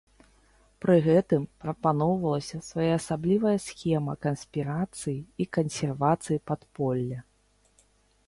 [0.83, 7.19] Пры гэтым прапаноўвалася своеасаблівая схема канспірацыі і кансервацыі падполля.